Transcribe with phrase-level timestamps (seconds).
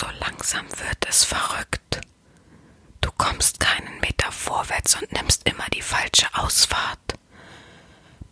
[0.00, 2.00] so langsam wird es verrückt.
[3.02, 7.18] Du kommst keinen Meter vorwärts und nimmst immer die falsche Ausfahrt.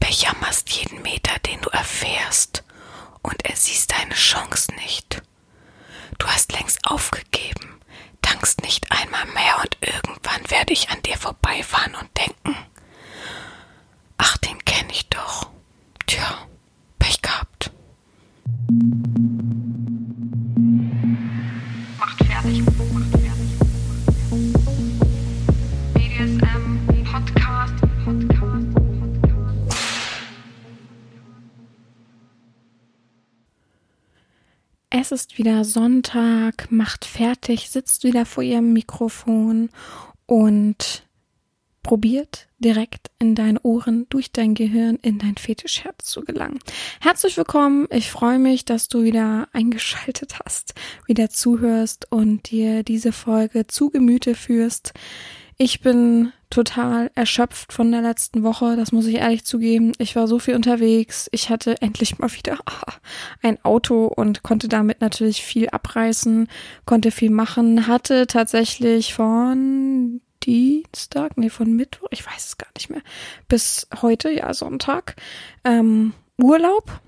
[0.01, 2.65] Bejammerst jeden Meter, den du erfährst,
[3.21, 5.21] und ersiehst deine Chance nicht.
[6.17, 7.81] Du hast längst aufgegeben,
[8.23, 12.57] tankst nicht einmal mehr und irgendwann werde ich an dir vorbeifahren und denken,
[14.17, 14.58] ach, den
[35.11, 39.71] Es ist wieder Sonntag, macht fertig, sitzt wieder vor ihrem Mikrofon
[40.27, 41.03] und
[41.83, 46.59] probiert direkt in deine Ohren, durch dein Gehirn, in dein Fetischherz zu gelangen.
[47.01, 47.87] Herzlich willkommen.
[47.89, 50.75] Ich freue mich, dass du wieder eingeschaltet hast,
[51.07, 54.93] wieder zuhörst und dir diese Folge zu Gemüte führst.
[55.61, 59.93] Ich bin total erschöpft von der letzten Woche, das muss ich ehrlich zugeben.
[59.99, 61.29] Ich war so viel unterwegs.
[61.33, 62.59] Ich hatte endlich mal wieder
[63.43, 66.49] ein Auto und konnte damit natürlich viel abreißen,
[66.87, 72.89] konnte viel machen, hatte tatsächlich von Dienstag, nee, von Mittwoch, ich weiß es gar nicht
[72.89, 73.03] mehr,
[73.49, 75.17] bis heute, ja, Sonntag,
[75.65, 77.01] ähm, Urlaub.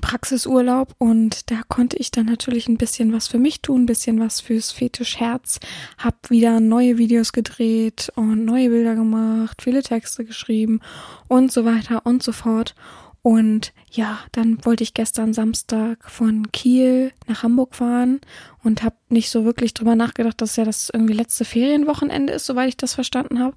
[0.00, 4.20] Praxisurlaub und da konnte ich dann natürlich ein bisschen was für mich tun, ein bisschen
[4.20, 5.60] was fürs Fetischherz,
[5.98, 10.80] hab wieder neue Videos gedreht und neue Bilder gemacht, viele Texte geschrieben
[11.28, 12.74] und so weiter und so fort.
[13.22, 18.20] Und ja, dann wollte ich gestern Samstag von Kiel nach Hamburg fahren
[18.62, 22.68] und habe nicht so wirklich drüber nachgedacht, dass ja das irgendwie letzte Ferienwochenende ist, soweit
[22.68, 23.56] ich das verstanden habe.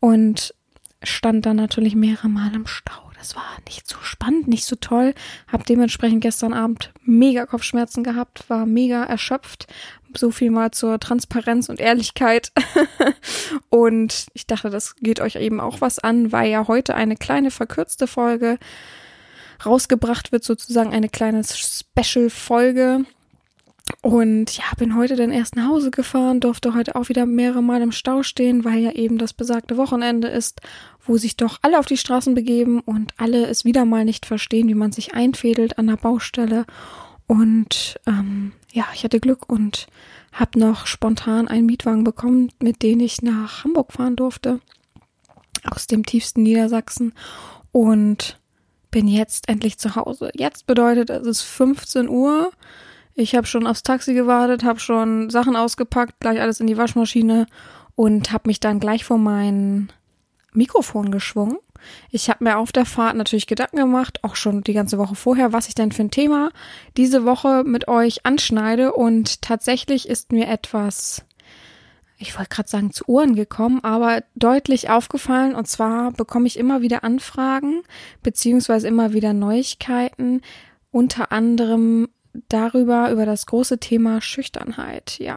[0.00, 0.54] Und
[1.02, 3.07] stand dann natürlich mehrere Mal im Stau.
[3.18, 5.12] Das war nicht so spannend, nicht so toll.
[5.50, 9.66] Hab dementsprechend gestern Abend mega Kopfschmerzen gehabt, war mega erschöpft.
[10.16, 12.52] So viel mal zur Transparenz und Ehrlichkeit.
[13.70, 17.50] und ich dachte, das geht euch eben auch was an, weil ja heute eine kleine
[17.50, 18.58] verkürzte Folge
[19.66, 23.04] rausgebracht wird, sozusagen eine kleine Special-Folge.
[24.02, 27.82] Und ja, bin heute dann erst nach Hause gefahren, durfte heute auch wieder mehrere Mal
[27.82, 30.60] im Stau stehen, weil ja eben das besagte Wochenende ist,
[31.04, 34.68] wo sich doch alle auf die Straßen begeben und alle es wieder mal nicht verstehen,
[34.68, 36.64] wie man sich einfädelt an der Baustelle.
[37.26, 39.86] Und ähm, ja, ich hatte Glück und
[40.32, 44.60] habe noch spontan einen Mietwagen bekommen, mit dem ich nach Hamburg fahren durfte,
[45.64, 47.12] aus dem tiefsten Niedersachsen.
[47.72, 48.38] Und
[48.90, 50.30] bin jetzt endlich zu Hause.
[50.34, 52.50] Jetzt bedeutet es ist 15 Uhr.
[53.20, 57.46] Ich habe schon aufs Taxi gewartet, habe schon Sachen ausgepackt, gleich alles in die Waschmaschine
[57.96, 59.90] und habe mich dann gleich vor mein
[60.52, 61.58] Mikrofon geschwungen.
[62.12, 65.52] Ich habe mir auf der Fahrt natürlich Gedanken gemacht, auch schon die ganze Woche vorher,
[65.52, 66.50] was ich denn für ein Thema
[66.96, 71.24] diese Woche mit euch anschneide und tatsächlich ist mir etwas
[72.20, 75.54] ich wollte gerade sagen, zu Ohren gekommen, aber deutlich aufgefallen.
[75.54, 77.82] Und zwar bekomme ich immer wieder Anfragen,
[78.24, 80.42] beziehungsweise immer wieder Neuigkeiten,
[80.90, 82.08] unter anderem
[82.48, 85.18] darüber, über das große Thema Schüchternheit.
[85.18, 85.36] Ja,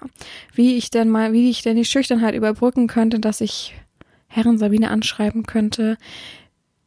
[0.54, 3.74] wie ich denn mal, wie ich denn die Schüchternheit überbrücken könnte, dass ich
[4.28, 5.98] Herren Sabine anschreiben könnte.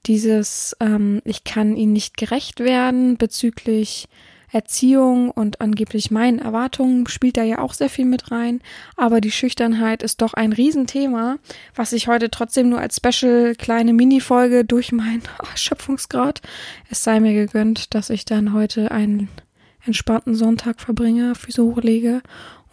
[0.07, 4.09] Dieses, ähm, ich kann ihnen nicht gerecht werden bezüglich
[4.55, 8.61] Erziehung und angeblich meinen Erwartungen spielt da ja auch sehr viel mit rein.
[8.97, 11.39] Aber die Schüchternheit ist doch ein Riesenthema,
[11.75, 16.41] was ich heute trotzdem nur als Special kleine Mini-Folge durch meinen Erschöpfungsgrad,
[16.89, 19.29] es sei mir gegönnt, dass ich dann heute einen
[19.85, 22.23] entspannten Sonntag verbringe, Füße hochlege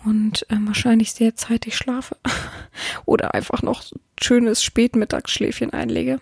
[0.05, 2.17] und äh, wahrscheinlich sehr zeitig schlafe.
[3.05, 3.83] Oder einfach noch
[4.21, 6.19] schönes Spätmittagsschläfchen einlege.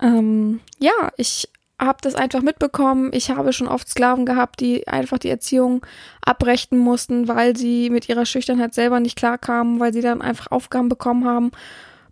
[0.00, 1.48] Ähm, ja, ich
[1.80, 3.10] habe das einfach mitbekommen.
[3.12, 5.84] Ich habe schon oft Sklaven gehabt, die einfach die Erziehung
[6.24, 10.88] abbrechen mussten, weil sie mit ihrer Schüchternheit selber nicht klarkamen, weil sie dann einfach Aufgaben
[10.88, 11.50] bekommen haben,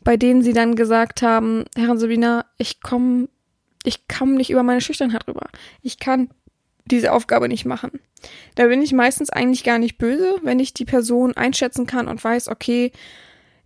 [0.03, 3.29] bei denen sie dann gesagt haben, Herren Sabina, ich komme,
[3.85, 5.47] ich komme nicht über meine Schüchternheit rüber.
[5.81, 6.29] Ich kann
[6.87, 8.01] diese Aufgabe nicht machen.
[8.55, 12.23] Da bin ich meistens eigentlich gar nicht böse, wenn ich die Person einschätzen kann und
[12.23, 12.93] weiß, okay,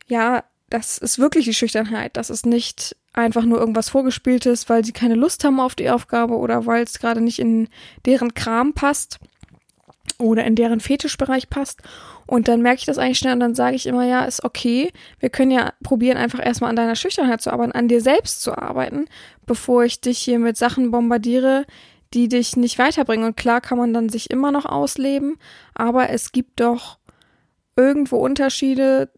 [0.06, 2.16] ja, das ist wirklich die Schüchternheit.
[2.16, 6.36] Das ist nicht einfach nur irgendwas vorgespieltes, weil sie keine Lust haben auf die Aufgabe
[6.36, 7.68] oder weil es gerade nicht in
[8.04, 9.18] deren Kram passt
[10.18, 11.82] oder in deren Fetischbereich passt.
[12.26, 14.92] Und dann merke ich das eigentlich schnell und dann sage ich immer, ja, ist okay.
[15.20, 18.56] Wir können ja probieren, einfach erstmal an deiner Schüchternheit zu arbeiten, an dir selbst zu
[18.56, 19.06] arbeiten,
[19.46, 21.64] bevor ich dich hier mit Sachen bombardiere,
[22.14, 23.26] die dich nicht weiterbringen.
[23.26, 25.36] Und klar kann man dann sich immer noch ausleben,
[25.74, 26.98] aber es gibt doch
[27.76, 29.10] irgendwo Unterschiede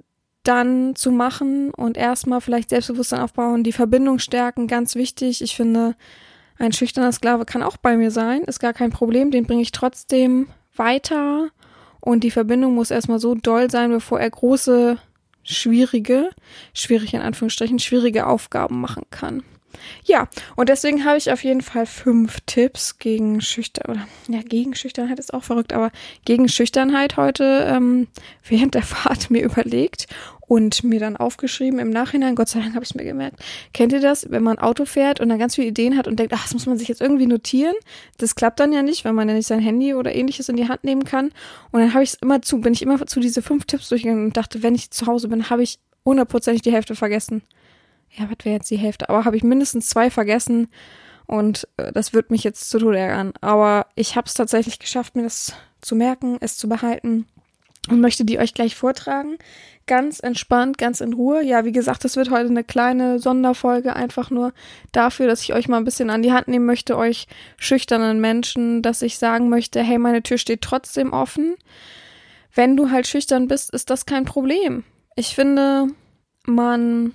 [0.42, 5.42] dann zu machen und erstmal vielleicht Selbstbewusstsein aufbauen, die Verbindung stärken, ganz wichtig.
[5.42, 5.94] Ich finde,
[6.58, 9.72] ein schüchterner Sklave kann auch bei mir sein, ist gar kein Problem, den bringe ich
[9.72, 11.50] trotzdem weiter
[12.00, 14.96] und die Verbindung muss erstmal so doll sein, bevor er große,
[15.42, 16.30] schwierige,
[16.72, 19.42] schwierig in Anführungsstrichen, schwierige Aufgaben machen kann.
[20.04, 24.74] Ja, und deswegen habe ich auf jeden Fall fünf Tipps gegen Schüchternheit, oder ja, gegen
[24.74, 25.90] Schüchternheit ist auch verrückt, aber
[26.24, 28.08] gegen Schüchternheit heute ähm,
[28.48, 30.06] während der Fahrt mir überlegt
[30.48, 33.38] und mir dann aufgeschrieben im Nachhinein, Gott sei Dank habe ich es mir gemerkt.
[33.74, 36.32] Kennt ihr das, wenn man Auto fährt und dann ganz viele Ideen hat und denkt,
[36.34, 37.74] ach, das muss man sich jetzt irgendwie notieren?
[38.16, 40.68] Das klappt dann ja nicht, weil man ja nicht sein Handy oder ähnliches in die
[40.68, 41.26] Hand nehmen kann.
[41.70, 44.24] Und dann habe ich es immer zu, bin ich immer zu diese fünf Tipps durchgegangen
[44.24, 47.42] und dachte, wenn ich zu Hause bin, habe ich hundertprozentig die Hälfte vergessen.
[48.10, 49.08] Ja, was wäre jetzt die Hälfte?
[49.08, 50.68] Aber habe ich mindestens zwei vergessen
[51.26, 53.32] und äh, das wird mich jetzt zu Tode ärgern.
[53.40, 57.26] Aber ich habe es tatsächlich geschafft, mir das zu merken, es zu behalten
[57.88, 59.38] und möchte die euch gleich vortragen.
[59.86, 61.42] Ganz entspannt, ganz in Ruhe.
[61.42, 64.52] Ja, wie gesagt, das wird heute eine kleine Sonderfolge, einfach nur
[64.92, 67.26] dafür, dass ich euch mal ein bisschen an die Hand nehmen möchte, euch
[67.56, 71.54] schüchternen Menschen, dass ich sagen möchte, hey, meine Tür steht trotzdem offen.
[72.54, 74.84] Wenn du halt schüchtern bist, ist das kein Problem.
[75.16, 75.88] Ich finde,
[76.44, 77.14] man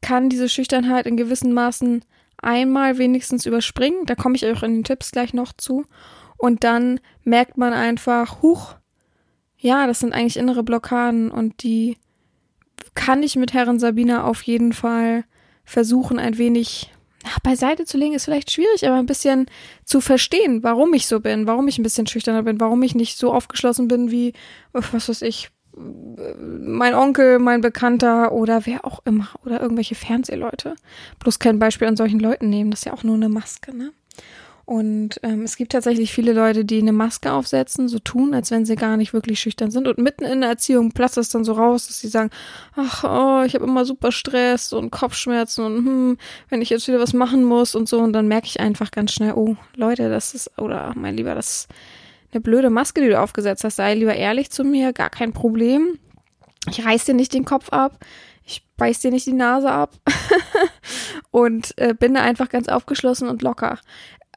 [0.00, 2.04] kann diese Schüchternheit in gewissen Maßen
[2.40, 4.06] einmal wenigstens überspringen.
[4.06, 5.84] Da komme ich auch in den Tipps gleich noch zu.
[6.36, 8.76] Und dann merkt man einfach, huch,
[9.58, 11.96] ja, das sind eigentlich innere Blockaden und die
[12.94, 15.24] kann ich mit Herren Sabina auf jeden Fall
[15.64, 16.90] versuchen, ein wenig
[17.24, 19.46] na, beiseite zu legen, ist vielleicht schwierig, aber ein bisschen
[19.84, 23.18] zu verstehen, warum ich so bin, warum ich ein bisschen schüchterner bin, warum ich nicht
[23.18, 24.32] so aufgeschlossen bin wie,
[24.72, 25.50] was weiß ich,
[26.40, 30.74] mein Onkel, mein Bekannter oder wer auch immer oder irgendwelche Fernsehleute.
[31.20, 33.92] Bloß kein Beispiel an solchen Leuten nehmen, das ist ja auch nur eine Maske, ne?
[34.68, 38.66] Und ähm, es gibt tatsächlich viele Leute, die eine Maske aufsetzen, so tun, als wenn
[38.66, 39.88] sie gar nicht wirklich schüchtern sind.
[39.88, 42.28] Und mitten in der Erziehung platzt es dann so raus, dass sie sagen,
[42.76, 46.18] ach, oh, ich habe immer super Stress und Kopfschmerzen und hm,
[46.50, 47.98] wenn ich jetzt wieder was machen muss und so.
[48.00, 51.48] Und dann merke ich einfach ganz schnell, oh, Leute, das ist, oder mein Lieber, das
[51.48, 51.68] ist
[52.32, 53.76] eine blöde Maske, die du aufgesetzt hast.
[53.76, 55.98] Sei lieber ehrlich zu mir, gar kein Problem.
[56.68, 58.04] Ich reiß dir nicht den Kopf ab.
[58.44, 59.94] Ich beiß dir nicht die Nase ab.
[61.30, 63.78] und äh, bin da einfach ganz aufgeschlossen und locker.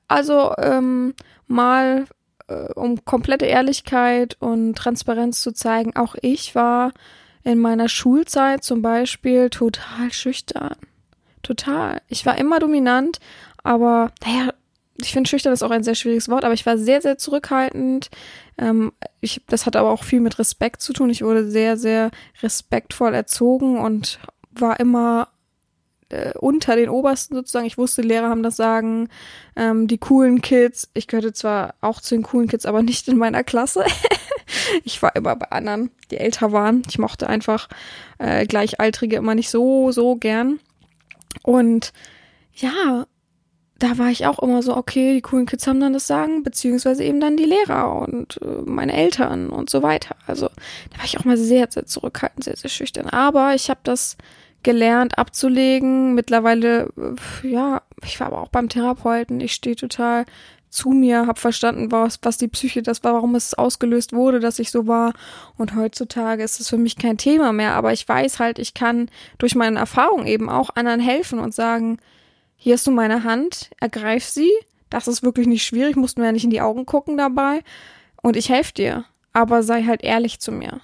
[0.08, 1.14] Also ähm,
[1.48, 2.06] mal,
[2.48, 6.92] äh, um komplette Ehrlichkeit und Transparenz zu zeigen, auch ich war
[7.44, 10.76] in meiner Schulzeit zum Beispiel total schüchtern.
[11.42, 12.02] Total.
[12.08, 13.20] Ich war immer dominant,
[13.64, 14.54] aber naja,
[14.98, 18.10] ich finde schüchtern ist auch ein sehr schwieriges Wort, aber ich war sehr, sehr zurückhaltend.
[18.58, 21.10] Ähm, ich, das hat aber auch viel mit Respekt zu tun.
[21.10, 22.12] Ich wurde sehr, sehr
[22.42, 24.20] respektvoll erzogen und
[24.52, 25.30] war immer
[26.10, 27.66] äh, unter den Obersten sozusagen.
[27.66, 29.10] Ich wusste, Lehrer haben das Sagen.
[29.56, 33.18] Ähm, die coolen Kids, ich gehörte zwar auch zu den coolen Kids, aber nicht in
[33.18, 33.86] meiner Klasse.
[34.84, 36.84] ich war immer bei anderen, die älter waren.
[36.90, 37.70] Ich mochte einfach
[38.20, 40.60] äh, Gleichaltrige immer nicht so, so gern.
[41.44, 41.94] Und
[42.54, 43.06] ja,
[43.82, 47.04] da war ich auch immer so, okay, die coolen Kids haben dann das Sagen, beziehungsweise
[47.04, 50.16] eben dann die Lehrer und äh, meine Eltern und so weiter.
[50.28, 50.50] Also
[50.92, 53.08] da war ich auch mal sehr, sehr zurückhaltend, sehr, sehr schüchtern.
[53.08, 54.18] Aber ich habe das
[54.62, 56.14] gelernt abzulegen.
[56.14, 59.42] Mittlerweile, äh, ja, ich war aber auch beim Therapeuten.
[59.42, 60.26] Ich stehe total
[60.70, 64.60] zu mir, habe verstanden, was, was die Psyche das war, warum es ausgelöst wurde, dass
[64.60, 65.14] ich so war.
[65.58, 67.74] Und heutzutage ist es für mich kein Thema mehr.
[67.74, 71.98] Aber ich weiß halt, ich kann durch meine Erfahrung eben auch anderen helfen und sagen,
[72.64, 74.52] hier hast du meine Hand, ergreif sie.
[74.92, 77.64] Das ist wirklich nicht schwierig, musst mir ja nicht in die Augen gucken dabei.
[78.22, 79.06] Und ich helfe dir.
[79.34, 80.82] Aber sei halt ehrlich zu mir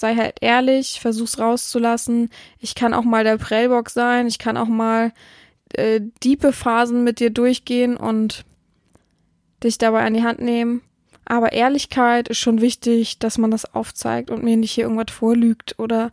[0.00, 2.30] sei halt ehrlich, versuch's rauszulassen.
[2.58, 5.12] Ich kann auch mal der Prellbock sein, ich kann auch mal
[5.74, 8.44] äh, diepe Phasen mit dir durchgehen und
[9.62, 10.80] dich dabei an die Hand nehmen.
[11.26, 15.78] Aber Ehrlichkeit ist schon wichtig, dass man das aufzeigt und mir nicht hier irgendwas vorlügt
[15.78, 16.10] oder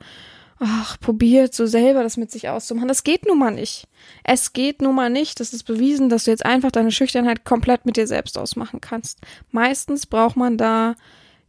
[0.59, 2.87] ach, probiert so selber das mit sich auszumachen.
[2.87, 3.87] Das geht nun mal nicht.
[4.23, 5.39] Es geht nun mal nicht.
[5.39, 9.19] Das ist bewiesen, dass du jetzt einfach deine Schüchternheit komplett mit dir selbst ausmachen kannst.
[9.51, 10.95] Meistens braucht man da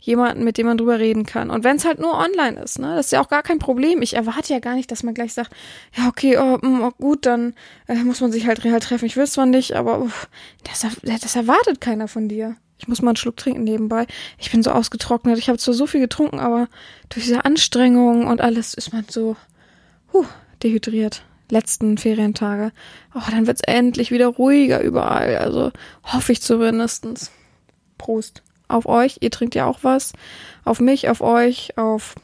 [0.01, 1.51] jemanden, mit dem man drüber reden kann.
[1.51, 4.01] Und wenn es halt nur online ist, ne, das ist ja auch gar kein Problem.
[4.01, 5.53] Ich erwarte ja gar nicht, dass man gleich sagt,
[5.97, 7.55] ja, okay, oh, mm, oh gut, dann
[7.89, 9.07] äh, muss man sich halt real treffen.
[9.07, 10.29] Ich will es zwar nicht, aber uff,
[10.65, 12.57] das, das erwartet keiner von dir.
[12.79, 14.07] Ich muss mal einen Schluck trinken nebenbei.
[14.39, 15.39] Ich bin so ausgetrocknet.
[15.39, 16.69] Ich habe zwar so viel getrunken, aber
[17.09, 19.37] durch diese Anstrengung und alles ist man so
[20.13, 20.27] huh,
[20.63, 21.23] dehydriert.
[21.51, 22.73] Letzten Ferientage.
[23.15, 25.37] Oh, dann wird's endlich wieder ruhiger überall.
[25.37, 25.73] Also
[26.05, 27.31] hoffe ich zumindestens.
[27.97, 29.19] Prost auf euch.
[29.21, 30.13] Ihr trinkt ja auch was.
[30.65, 32.15] Auf mich, auf euch, auf,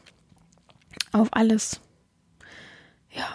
[1.11, 1.81] auf alles.
[3.11, 3.27] Ja.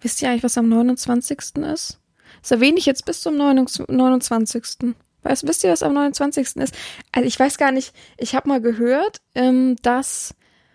[0.00, 1.56] Wisst ihr eigentlich, was am 29.
[1.72, 1.98] ist?
[2.40, 4.94] Das erwähne ich jetzt bis zum 29.
[5.22, 6.56] Weißt, wisst ihr, was am 29.
[6.56, 6.74] ist?
[7.12, 10.34] Also ich weiß gar nicht, ich habe mal gehört, ähm, dass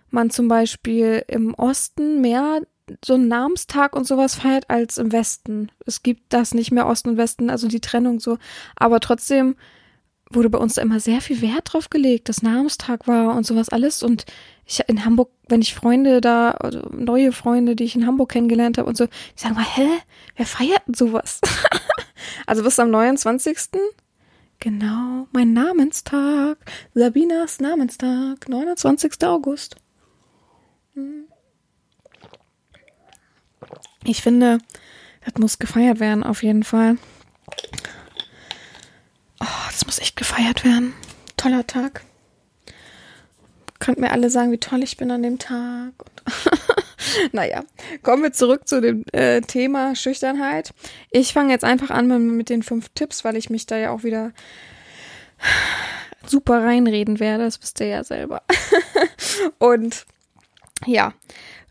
[0.09, 2.61] man zum Beispiel im Osten mehr
[3.03, 5.71] so einen Namenstag und sowas feiert als im Westen.
[5.85, 8.37] Es gibt das nicht mehr Osten und Westen, also die Trennung so.
[8.75, 9.55] Aber trotzdem
[10.31, 13.69] wurde bei uns da immer sehr viel Wert drauf gelegt, dass Namenstag war und sowas
[13.69, 14.03] alles.
[14.03, 14.25] Und
[14.65, 18.77] ich in Hamburg, wenn ich Freunde da, also neue Freunde, die ich in Hamburg kennengelernt
[18.77, 19.87] habe und so, die sagen mal, hä,
[20.35, 21.41] wer feiert denn sowas?
[22.45, 23.57] also bis am 29.
[24.59, 26.57] Genau, mein Namenstag.
[26.93, 29.23] Sabinas Namenstag, 29.
[29.23, 29.75] August.
[30.95, 31.25] Hm.
[34.03, 34.57] Ich finde,
[35.23, 36.97] das muss gefeiert werden, auf jeden Fall.
[39.39, 40.93] Oh, das muss echt gefeiert werden.
[41.35, 42.03] Toller Tag.
[43.79, 45.93] Könnt mir alle sagen, wie toll ich bin an dem Tag.
[47.31, 47.63] naja,
[48.03, 50.73] kommen wir zurück zu dem äh, Thema Schüchternheit.
[51.11, 53.91] Ich fange jetzt einfach an mit, mit den fünf Tipps, weil ich mich da ja
[53.91, 54.31] auch wieder
[56.25, 57.43] super reinreden werde.
[57.45, 58.41] Das wisst ihr ja selber.
[59.59, 60.05] Und
[60.85, 61.13] ja,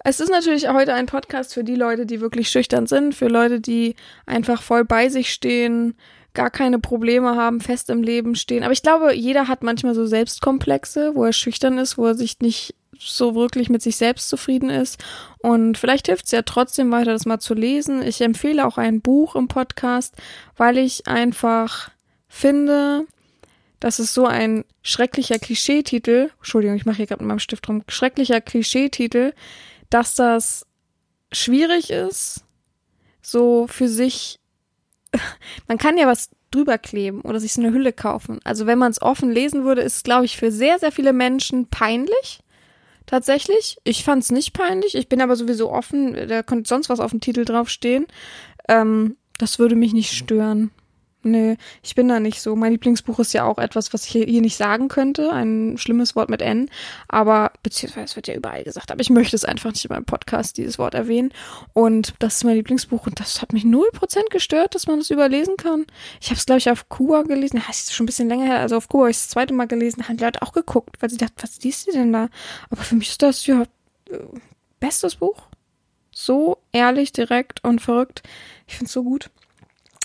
[0.05, 3.61] es ist natürlich heute ein Podcast für die Leute, die wirklich schüchtern sind, für Leute,
[3.61, 5.95] die einfach voll bei sich stehen,
[6.35, 8.63] gar keine Probleme haben, fest im Leben stehen.
[8.63, 12.39] Aber ich glaube, jeder hat manchmal so Selbstkomplexe, wo er schüchtern ist, wo er sich
[12.41, 15.03] nicht so wirklich mit sich selbst zufrieden ist.
[15.39, 18.03] Und vielleicht hilft es ja trotzdem weiter, das mal zu lesen.
[18.03, 20.15] Ich empfehle auch ein Buch im Podcast,
[20.57, 21.91] weil ich einfach
[22.29, 23.07] finde,
[23.81, 26.31] das ist so ein schrecklicher Klischeetitel.
[26.39, 27.83] Entschuldigung, ich mache hier gerade mit meinem Stift rum.
[27.89, 29.35] Schrecklicher Klischeetitel,
[29.91, 30.67] dass das
[31.33, 32.45] schwierig ist,
[33.21, 34.39] so für sich.
[35.69, 38.41] Man kann ja was drüber kleben oder sich so eine Hülle kaufen.
[38.45, 41.13] Also wenn man es offen lesen würde, ist es, glaube ich, für sehr, sehr viele
[41.13, 42.41] Menschen peinlich.
[43.07, 43.79] Tatsächlich.
[43.85, 44.95] Ich fand es nicht peinlich.
[44.95, 46.29] Ich bin aber sowieso offen.
[46.29, 48.07] Da könnte sonst was auf dem Titel draufstehen.
[48.69, 50.71] Ähm, das würde mich nicht stören.
[51.27, 52.55] Nö, ich bin da nicht so.
[52.55, 55.33] Mein Lieblingsbuch ist ja auch etwas, was ich hier nicht sagen könnte.
[55.33, 56.71] Ein schlimmes Wort mit N.
[57.09, 58.93] Aber, beziehungsweise es wird ja überall gesagt.
[58.93, 61.33] Aber ich möchte es einfach nicht in meinem Podcast, dieses Wort erwähnen.
[61.73, 63.09] Und das ist mein Lieblingsbuch.
[63.09, 65.85] Und das hat mich null Prozent gestört, dass man es überlesen kann.
[66.21, 67.61] Ich habe es, glaube ich, auf Kuba gelesen.
[67.67, 68.61] Das ist schon ein bisschen länger her.
[68.61, 70.03] Also auf Kuba habe ich das zweite Mal gelesen.
[70.03, 72.29] Da haben die Leute auch geguckt, weil sie dachten, was liest sie denn da?
[72.71, 73.63] Aber für mich ist das ja
[74.11, 74.19] äh,
[74.79, 75.43] bestes Buch.
[76.15, 78.23] So ehrlich, direkt und verrückt.
[78.67, 79.31] Ich finde es so gut.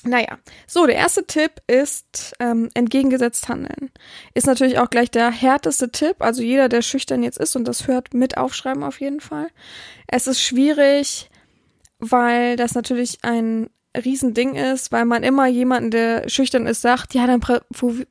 [0.03, 3.91] Naja, so, der erste Tipp ist ähm, entgegengesetzt handeln.
[4.33, 6.15] Ist natürlich auch gleich der härteste Tipp.
[6.19, 9.47] Also jeder, der schüchtern jetzt ist und das hört, mit aufschreiben auf jeden Fall.
[10.07, 11.29] Es ist schwierig,
[11.99, 17.27] weil das natürlich ein Riesending ist, weil man immer jemanden, der schüchtern ist, sagt, ja,
[17.27, 17.41] dann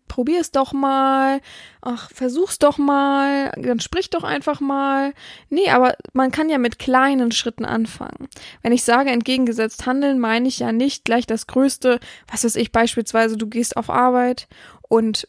[0.08, 1.40] probier es doch mal,
[1.80, 5.14] ach, versuch's doch mal, dann sprich doch einfach mal.
[5.48, 8.28] Nee, aber man kann ja mit kleinen Schritten anfangen.
[8.62, 11.98] Wenn ich sage entgegengesetzt handeln, meine ich ja nicht gleich das Größte,
[12.30, 14.48] was weiß ich, beispielsweise du gehst auf Arbeit
[14.88, 15.28] und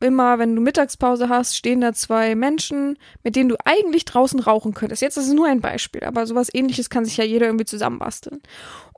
[0.00, 4.74] immer, wenn du Mittagspause hast, stehen da zwei Menschen, mit denen du eigentlich draußen rauchen
[4.74, 5.02] könntest.
[5.02, 8.40] Jetzt ist es nur ein Beispiel, aber sowas ähnliches kann sich ja jeder irgendwie zusammenbasteln.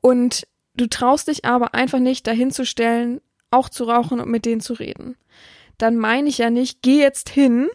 [0.01, 0.47] Und
[0.79, 3.21] Du traust dich aber einfach nicht, dahinzustellen,
[3.51, 5.17] auch zu rauchen und mit denen zu reden.
[5.77, 7.69] Dann meine ich ja nicht, geh jetzt hin,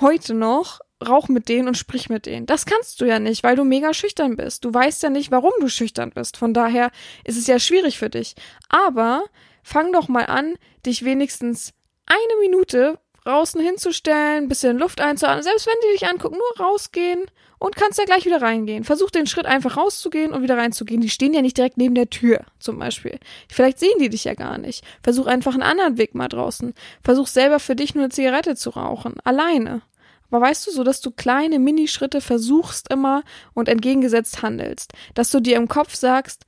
[0.00, 2.46] heute noch, rauch mit denen und sprich mit denen.
[2.46, 4.64] Das kannst du ja nicht, weil du mega schüchtern bist.
[4.64, 6.38] Du weißt ja nicht, warum du schüchtern bist.
[6.38, 6.90] Von daher
[7.24, 8.34] ist es ja schwierig für dich.
[8.70, 9.24] Aber
[9.62, 10.54] fang doch mal an,
[10.86, 11.74] dich wenigstens
[12.06, 17.26] eine Minute draußen hinzustellen, bisschen Luft einzuatmen, selbst wenn die dich angucken, nur rausgehen
[17.58, 18.84] und kannst ja gleich wieder reingehen.
[18.84, 21.00] Versuch den Schritt einfach rauszugehen und wieder reinzugehen.
[21.00, 23.18] Die stehen ja nicht direkt neben der Tür, zum Beispiel.
[23.48, 24.84] Vielleicht sehen die dich ja gar nicht.
[25.02, 26.74] Versuch einfach einen anderen Weg mal draußen.
[27.02, 29.14] Versuch selber für dich nur eine Zigarette zu rauchen.
[29.24, 29.82] Alleine.
[30.30, 33.22] Aber weißt du, so dass du kleine Minischritte versuchst immer
[33.54, 34.92] und entgegengesetzt handelst.
[35.14, 36.44] Dass du dir im Kopf sagst,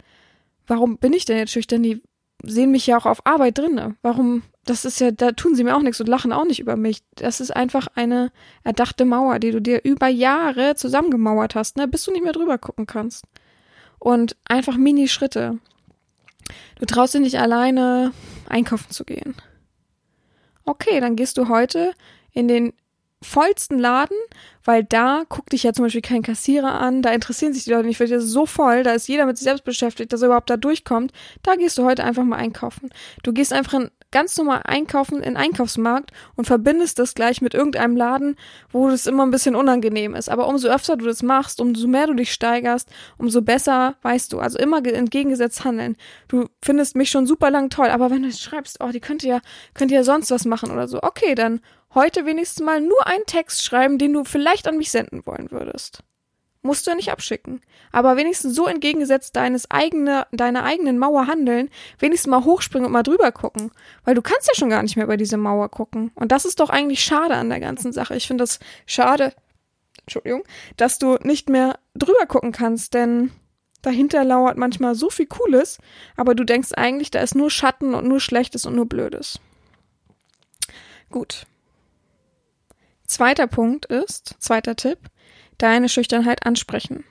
[0.67, 1.83] warum bin ich denn jetzt schüchtern?
[1.83, 2.03] Die
[2.43, 3.97] sehen mich ja auch auf Arbeit drinne.
[4.03, 6.77] Warum das ist ja, da tun sie mir auch nichts und lachen auch nicht über
[6.77, 7.03] mich.
[7.15, 8.31] Das ist einfach eine
[8.63, 12.59] erdachte Mauer, die du dir über Jahre zusammengemauert hast, ne, bis du nicht mehr drüber
[12.59, 13.25] gucken kannst.
[13.99, 15.59] Und einfach Mini-Schritte.
[16.79, 18.13] Du traust dir nicht alleine
[18.49, 19.35] einkaufen zu gehen.
[20.65, 21.93] Okay, dann gehst du heute
[22.33, 22.73] in den
[23.23, 24.17] vollsten Laden,
[24.65, 27.87] weil da guckt dich ja zum Beispiel kein Kassierer an, da interessieren sich die Leute
[27.87, 30.49] nicht, weil ist so voll, da ist jeder mit sich selbst beschäftigt, dass er überhaupt
[30.49, 31.13] da durchkommt.
[31.43, 32.91] Da gehst du heute einfach mal einkaufen.
[33.23, 37.97] Du gehst einfach in ganz normal einkaufen in Einkaufsmarkt und verbindest das gleich mit irgendeinem
[37.97, 38.37] Laden,
[38.71, 40.29] wo das immer ein bisschen unangenehm ist.
[40.29, 42.89] Aber umso öfter du das machst, umso mehr du dich steigerst,
[43.19, 44.41] umso besser weißt du.
[44.41, 45.97] Also immer entgegengesetzt handeln.
[46.29, 49.41] Du findest mich schon super lang toll, aber wenn du schreibst, oh, die könnte ja,
[49.75, 51.61] könnte ja sonst was machen oder so, okay, dann
[51.95, 56.03] heute wenigstens mal nur einen Text schreiben, den du vielleicht an mich senden wollen würdest.
[56.63, 57.63] Musst du ja nicht abschicken.
[57.91, 63.03] Aber wenigstens so entgegengesetzt deines eigene, deiner eigenen Mauer handeln, wenigstens mal hochspringen und mal
[63.03, 63.71] drüber gucken.
[64.05, 66.13] Weil du kannst ja schon gar nicht mehr über diese Mauer gucken.
[66.15, 68.15] Und das ist doch eigentlich schade an der ganzen Sache.
[68.15, 69.33] Ich finde das schade,
[70.03, 70.43] Entschuldigung,
[70.77, 73.31] dass du nicht mehr drüber gucken kannst, denn
[73.81, 75.79] dahinter lauert manchmal so viel Cooles,
[76.17, 79.41] aber du denkst eigentlich, da ist nur Schatten und nur Schlechtes und nur Blödes.
[81.11, 81.47] Gut.
[83.07, 84.99] Zweiter Punkt ist, zweiter Tipp,
[85.63, 87.05] deine Schüchternheit ansprechen.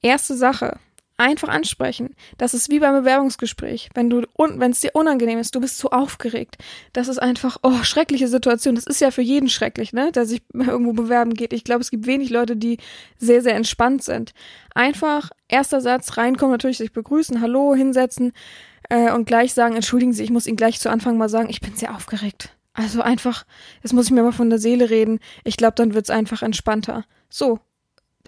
[0.00, 0.78] Erste Sache,
[1.16, 2.14] einfach ansprechen.
[2.38, 3.90] Das ist wie beim Bewerbungsgespräch.
[3.94, 6.56] Wenn du, wenn es dir unangenehm ist, du bist zu aufgeregt.
[6.92, 8.74] Das ist einfach, oh, schreckliche Situation.
[8.74, 11.52] Das ist ja für jeden schrecklich, ne, der sich irgendwo bewerben geht.
[11.52, 12.78] Ich glaube, es gibt wenig Leute, die
[13.18, 14.32] sehr, sehr entspannt sind.
[14.74, 18.32] Einfach, erster Satz, reinkommen, natürlich sich begrüßen, hallo, hinsetzen,
[18.88, 21.60] äh, und gleich sagen, entschuldigen Sie, ich muss Ihnen gleich zu Anfang mal sagen, ich
[21.60, 22.56] bin sehr aufgeregt.
[22.74, 23.44] Also einfach,
[23.82, 25.20] jetzt muss ich mir mal von der Seele reden.
[25.44, 27.04] Ich glaube, dann wird's einfach entspannter.
[27.28, 27.60] So.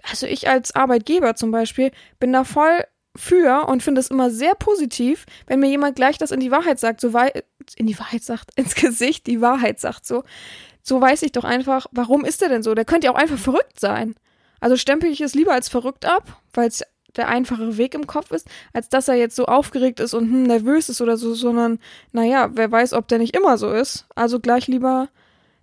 [0.03, 2.83] Also ich als Arbeitgeber zum Beispiel bin da voll
[3.15, 6.79] für und finde es immer sehr positiv, wenn mir jemand gleich das in die Wahrheit
[6.79, 7.31] sagt, so wei
[7.75, 10.23] in die Wahrheit sagt, ins Gesicht die Wahrheit sagt, so.
[10.83, 12.75] So weiß ich doch einfach, warum ist der denn so?
[12.75, 14.13] Der könnte ja auch einfach verrückt sein.
[14.59, 16.83] Also stempel ich es lieber als verrückt ab, weil es
[17.15, 20.43] der einfachere Weg im Kopf ist, als dass er jetzt so aufgeregt ist und hm,
[20.43, 21.79] nervös ist oder so, sondern
[22.11, 24.05] naja, wer weiß, ob der nicht immer so ist.
[24.15, 25.09] Also gleich lieber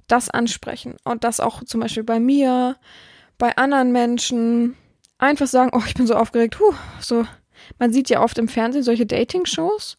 [0.09, 0.97] das ansprechen.
[1.05, 2.77] Und das auch zum Beispiel bei mir,
[3.43, 4.77] bei anderen Menschen.
[5.19, 6.57] Einfach sagen, oh, ich bin so aufgeregt.
[6.57, 7.27] Puh, so.
[7.81, 9.99] Man sieht ja oft im Fernsehen solche Dating-Shows.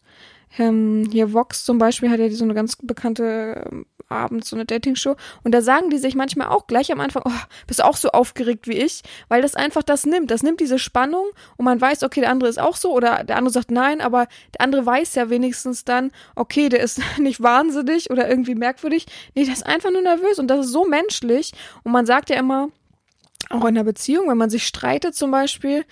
[0.56, 4.64] Ähm, hier Vox zum Beispiel hat ja so eine ganz bekannte ähm, abends so eine
[4.64, 5.16] Dating-Show.
[5.42, 8.66] Und da sagen die sich manchmal auch gleich am Anfang, oh, bist auch so aufgeregt
[8.66, 10.30] wie ich, weil das einfach das nimmt.
[10.30, 11.26] Das nimmt diese Spannung
[11.58, 14.26] und man weiß, okay, der andere ist auch so oder der andere sagt nein, aber
[14.54, 19.04] der andere weiß ja wenigstens dann, okay, der ist nicht wahnsinnig oder irgendwie merkwürdig.
[19.34, 21.52] Nee, der ist einfach nur nervös und das ist so menschlich.
[21.82, 22.70] Und man sagt ja immer,
[23.50, 25.84] auch in einer Beziehung, wenn man sich streitet zum Beispiel,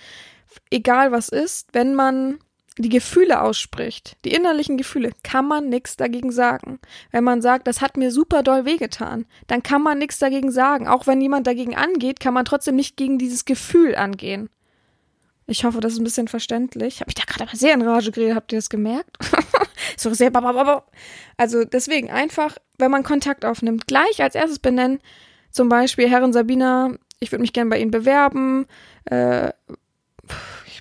[0.69, 2.39] egal was ist, wenn man
[2.77, 6.79] die Gefühle ausspricht, die innerlichen Gefühle, kann man nichts dagegen sagen.
[7.11, 10.87] Wenn man sagt, das hat mir super doll wehgetan, dann kann man nichts dagegen sagen.
[10.87, 14.49] Auch wenn jemand dagegen angeht, kann man trotzdem nicht gegen dieses Gefühl angehen.
[15.45, 17.01] Ich hoffe, das ist ein bisschen verständlich.
[17.01, 19.17] Habe ich da gerade aber sehr in Rage geredet, habt ihr das gemerkt?
[19.97, 20.31] so sehr
[21.37, 24.99] Also deswegen einfach, wenn man Kontakt aufnimmt, gleich als erstes benennen,
[25.51, 28.65] zum Beispiel Herrin Sabina, ich würde mich gerne bei Ihnen bewerben,
[29.05, 29.51] äh,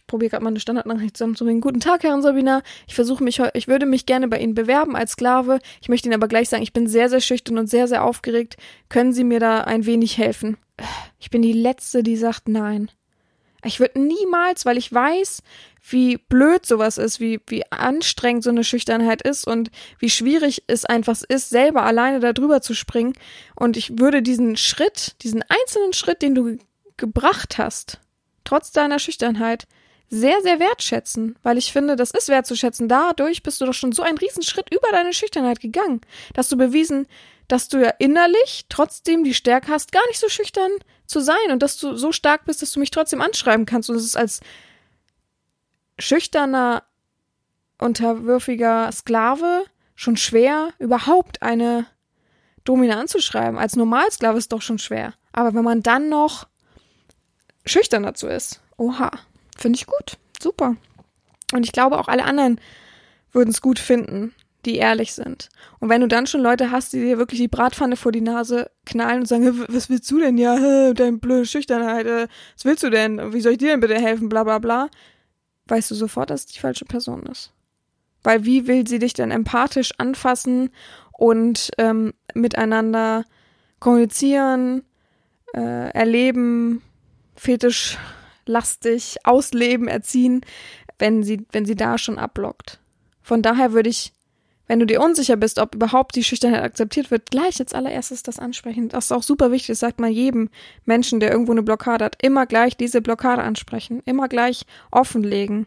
[0.06, 1.62] probiere gerade mal eine Standardnachricht zusammenzubringen.
[1.62, 2.62] Guten Tag, Herren Sabina.
[2.86, 5.58] Ich versuche mich, ich würde mich gerne bei Ihnen bewerben als Sklave.
[5.80, 8.56] Ich möchte Ihnen aber gleich sagen, ich bin sehr, sehr schüchtern und sehr, sehr aufgeregt.
[8.90, 10.58] Können Sie mir da ein wenig helfen?
[11.18, 12.90] Ich bin die Letzte, die sagt nein.
[13.64, 15.42] Ich würde niemals, weil ich weiß,
[15.88, 20.84] wie blöd sowas ist, wie, wie anstrengend so eine Schüchternheit ist und wie schwierig es
[20.84, 23.14] einfach ist, selber alleine da drüber zu springen.
[23.56, 26.58] Und ich würde diesen Schritt, diesen einzelnen Schritt, den du
[26.96, 28.00] gebracht hast,
[28.44, 29.66] trotz deiner Schüchternheit,
[30.08, 32.86] sehr, sehr wertschätzen, weil ich finde, das ist wertzuschätzen.
[32.86, 36.02] Dadurch bist du doch schon so einen Riesenschritt über deine Schüchternheit gegangen,
[36.34, 37.06] dass du bewiesen,
[37.52, 40.70] dass du ja innerlich trotzdem die Stärke hast, gar nicht so schüchtern
[41.04, 43.90] zu sein und dass du so stark bist, dass du mich trotzdem anschreiben kannst.
[43.90, 44.40] Und es ist als
[45.98, 46.82] schüchterner,
[47.76, 51.84] unterwürfiger Sklave schon schwer, überhaupt eine
[52.64, 53.58] Domina anzuschreiben.
[53.58, 55.12] Als Normalsklave ist es doch schon schwer.
[55.32, 56.46] Aber wenn man dann noch
[57.66, 59.10] schüchtern dazu ist, oha.
[59.58, 60.16] Finde ich gut.
[60.42, 60.76] Super.
[61.52, 62.58] Und ich glaube, auch alle anderen
[63.30, 65.48] würden es gut finden, die ehrlich sind.
[65.80, 68.70] Und wenn du dann schon Leute hast, die dir wirklich die Bratpfanne vor die Nase
[68.86, 70.38] knallen und sagen, was willst du denn?
[70.38, 73.32] Ja, deine blöde Schüchternheit, äh, was willst du denn?
[73.32, 74.28] Wie soll ich dir denn bitte helfen?
[74.28, 74.88] Bla bla bla.
[75.66, 77.52] Weißt du sofort, dass es die falsche Person ist.
[78.22, 80.70] Weil wie will sie dich denn empathisch anfassen
[81.12, 83.24] und ähm, miteinander
[83.80, 84.84] kommunizieren,
[85.54, 86.82] äh, erleben,
[87.34, 87.98] fetisch
[88.46, 90.42] lastig ausleben, erziehen,
[90.98, 92.80] wenn sie, wenn sie da schon ablockt.
[93.22, 94.12] Von daher würde ich,
[94.66, 98.38] wenn du dir unsicher bist, ob überhaupt die Schüchternheit akzeptiert wird, gleich als allererstes das
[98.38, 98.88] ansprechen.
[98.88, 100.50] Das ist auch super wichtig, das sagt man jedem
[100.84, 105.66] Menschen, der irgendwo eine Blockade hat, immer gleich diese Blockade ansprechen, immer gleich offenlegen.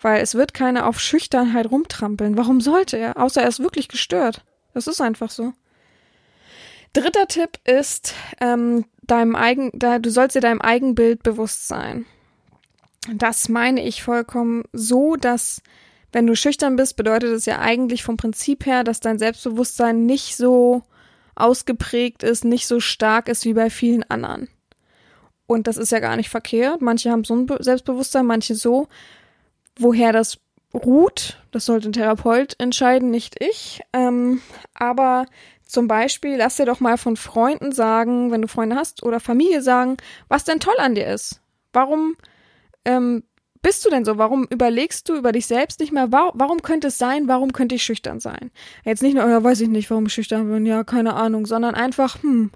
[0.00, 2.36] Weil es wird keiner auf Schüchternheit rumtrampeln.
[2.36, 3.16] Warum sollte er?
[3.16, 4.44] Außer er ist wirklich gestört.
[4.74, 5.52] Das ist einfach so.
[6.92, 12.06] Dritter Tipp ist, ähm, deinem eigen, da, du sollst dir deinem Eigenbild bewusst sein.
[13.12, 15.60] Das meine ich vollkommen so, dass
[16.14, 20.36] wenn du schüchtern bist, bedeutet es ja eigentlich vom Prinzip her, dass dein Selbstbewusstsein nicht
[20.36, 20.82] so
[21.34, 24.48] ausgeprägt ist, nicht so stark ist wie bei vielen anderen.
[25.48, 26.82] Und das ist ja gar nicht verkehrt.
[26.82, 28.86] Manche haben so ein Selbstbewusstsein, manche so.
[29.76, 30.38] Woher das
[30.72, 33.80] ruht, das sollte ein Therapeut entscheiden, nicht ich.
[33.92, 34.40] Ähm,
[34.72, 35.26] aber
[35.66, 39.62] zum Beispiel, lass dir doch mal von Freunden sagen, wenn du Freunde hast, oder Familie
[39.62, 39.96] sagen,
[40.28, 41.40] was denn toll an dir ist.
[41.72, 42.14] Warum
[42.84, 43.24] ähm,
[43.64, 44.18] bist du denn so?
[44.18, 46.12] Warum überlegst du über dich selbst nicht mehr?
[46.12, 47.28] Warum, könnte es sein?
[47.28, 48.50] Warum könnte ich schüchtern sein?
[48.84, 51.74] Jetzt nicht nur, ja, weiß ich nicht, warum ich schüchtern bin, ja, keine Ahnung, sondern
[51.74, 52.50] einfach, hm,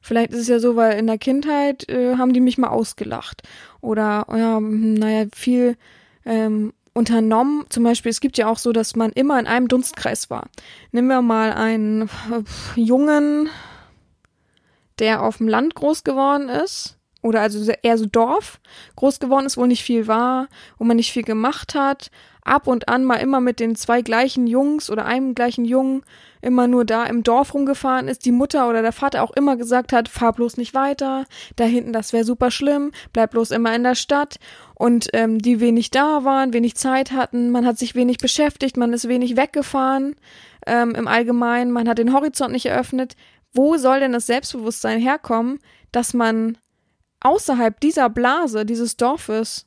[0.00, 3.42] vielleicht ist es ja so, weil in der Kindheit äh, haben die mich mal ausgelacht.
[3.80, 5.76] Oder, ja, hm, naja, viel
[6.24, 7.64] ähm, unternommen.
[7.68, 10.48] Zum Beispiel, es gibt ja auch so, dass man immer in einem Dunstkreis war.
[10.92, 12.08] Nehmen wir mal einen
[12.76, 13.50] Jungen,
[15.00, 16.98] der auf dem Land groß geworden ist.
[17.22, 18.60] Oder also eher so Dorf
[18.96, 22.10] groß geworden ist, wo nicht viel war, wo man nicht viel gemacht hat.
[22.44, 26.02] Ab und an mal immer mit den zwei gleichen Jungs oder einem gleichen Jungen
[26.40, 29.92] immer nur da im Dorf rumgefahren ist, die Mutter oder der Vater auch immer gesagt
[29.92, 33.84] hat, fahr bloß nicht weiter, da hinten, das wäre super schlimm, bleib bloß immer in
[33.84, 34.40] der Stadt.
[34.74, 38.92] Und ähm, die wenig da waren, wenig Zeit hatten, man hat sich wenig beschäftigt, man
[38.92, 40.16] ist wenig weggefahren
[40.66, 43.14] ähm, im Allgemeinen, man hat den Horizont nicht eröffnet.
[43.54, 45.60] Wo soll denn das Selbstbewusstsein herkommen,
[45.92, 46.58] dass man
[47.22, 49.66] außerhalb dieser Blase, dieses Dorfes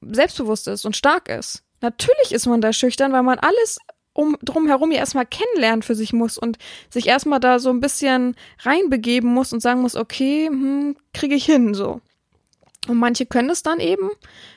[0.00, 1.62] selbstbewusst ist und stark ist?
[1.80, 3.78] Natürlich ist man da schüchtern, weil man alles
[4.12, 6.58] um drumherum ja erstmal kennenlernen für sich muss und
[6.90, 11.44] sich erstmal da so ein bisschen reinbegeben muss und sagen muss, okay, hm, kriege ich
[11.44, 12.00] hin so.
[12.88, 14.10] Und manche können es dann eben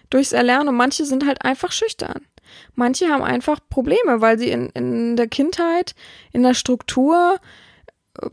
[0.10, 2.26] durchs Erlernen und manche sind halt einfach schüchtern.
[2.74, 5.94] Manche haben einfach Probleme, weil sie in, in der Kindheit,
[6.32, 7.40] in der Struktur,
[8.20, 8.30] äh,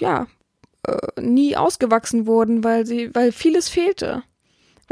[0.00, 0.26] ja,
[0.86, 4.22] äh, nie ausgewachsen wurden, weil sie, weil vieles fehlte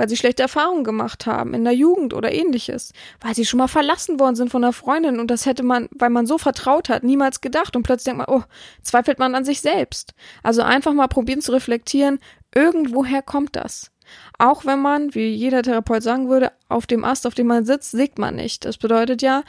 [0.00, 3.68] weil sie schlechte Erfahrungen gemacht haben in der Jugend oder ähnliches, weil sie schon mal
[3.68, 7.02] verlassen worden sind von einer Freundin und das hätte man, weil man so vertraut hat,
[7.02, 8.44] niemals gedacht und plötzlich denkt man, oh,
[8.80, 10.14] zweifelt man an sich selbst.
[10.42, 12.18] Also einfach mal probieren zu reflektieren,
[12.54, 13.90] irgendwoher kommt das.
[14.38, 17.90] Auch wenn man, wie jeder Therapeut sagen würde, auf dem Ast, auf dem man sitzt,
[17.90, 18.64] sägt man nicht.
[18.64, 19.42] Das bedeutet ja,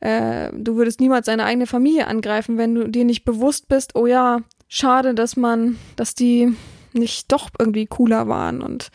[0.00, 4.06] äh, du würdest niemals deine eigene Familie angreifen, wenn du dir nicht bewusst bist, oh
[4.06, 4.42] ja,
[4.74, 6.54] schade, dass man, dass die
[6.92, 8.90] nicht doch irgendwie cooler waren und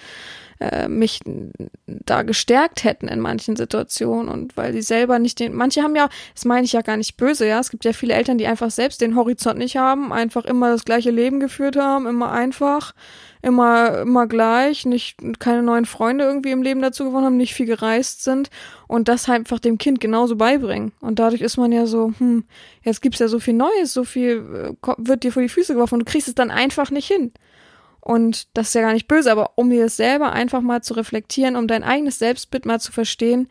[0.59, 1.21] äh, mich
[1.85, 6.09] da gestärkt hätten in manchen Situationen und weil sie selber nicht den, manche haben ja,
[6.33, 8.71] das meine ich ja gar nicht böse, ja, es gibt ja viele Eltern, die einfach
[8.71, 12.93] selbst den Horizont nicht haben, einfach immer das gleiche Leben geführt haben, immer einfach,
[13.41, 17.65] immer, immer gleich, nicht, keine neuen Freunde irgendwie im Leben dazu gewonnen haben, nicht viel
[17.65, 18.49] gereist sind
[18.87, 20.91] und das halt einfach dem Kind genauso beibringen.
[20.99, 22.43] Und dadurch ist man ja so, hm,
[22.83, 25.95] jetzt gibt's ja so viel Neues, so viel äh, wird dir vor die Füße geworfen
[25.95, 27.31] und du kriegst es dann einfach nicht hin.
[28.01, 30.93] Und das ist ja gar nicht böse, aber um dir das selber einfach mal zu
[30.93, 33.47] reflektieren, um dein eigenes Selbstbild mal zu verstehen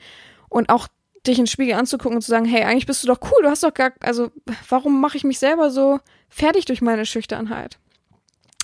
[0.49, 0.89] und auch
[1.27, 3.51] dich in den Spiegel anzugucken und zu sagen, hey, eigentlich bist du doch cool, du
[3.51, 4.31] hast doch gar, also
[4.69, 7.79] warum mache ich mich selber so fertig durch meine Schüchternheit?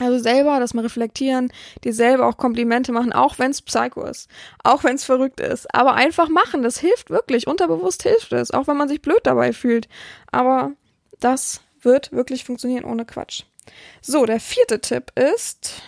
[0.00, 1.52] Also selber das mal reflektieren,
[1.84, 4.28] dir selber auch Komplimente machen, auch wenn es Psycho ist,
[4.64, 8.66] auch wenn es verrückt ist, aber einfach machen, das hilft wirklich, unterbewusst hilft es, auch
[8.66, 9.88] wenn man sich blöd dabei fühlt.
[10.32, 10.72] Aber
[11.20, 13.44] das wird wirklich funktionieren ohne Quatsch.
[14.02, 15.80] So, der vierte Tipp ist,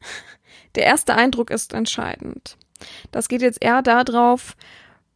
[0.76, 2.56] der erste Eindruck ist entscheidend.
[3.10, 4.56] Das geht jetzt eher darauf,